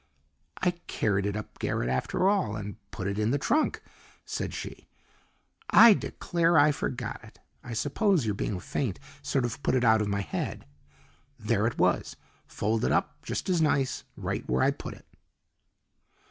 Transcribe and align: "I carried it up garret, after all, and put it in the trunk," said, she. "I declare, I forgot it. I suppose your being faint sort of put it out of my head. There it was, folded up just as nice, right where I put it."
"I 0.59 0.71
carried 0.87 1.27
it 1.27 1.35
up 1.35 1.59
garret, 1.59 1.87
after 1.87 2.27
all, 2.27 2.55
and 2.55 2.77
put 2.89 3.05
it 3.05 3.19
in 3.19 3.29
the 3.29 3.37
trunk," 3.37 3.83
said, 4.25 4.51
she. 4.51 4.87
"I 5.69 5.93
declare, 5.93 6.57
I 6.57 6.71
forgot 6.71 7.23
it. 7.23 7.39
I 7.63 7.73
suppose 7.73 8.25
your 8.25 8.33
being 8.33 8.59
faint 8.59 8.97
sort 9.21 9.45
of 9.45 9.61
put 9.61 9.75
it 9.75 9.83
out 9.83 10.01
of 10.01 10.07
my 10.07 10.21
head. 10.21 10.65
There 11.37 11.67
it 11.67 11.77
was, 11.77 12.15
folded 12.47 12.91
up 12.91 13.21
just 13.23 13.47
as 13.47 13.61
nice, 13.61 14.03
right 14.17 14.43
where 14.49 14.63
I 14.63 14.71
put 14.71 14.95
it." 14.95 15.05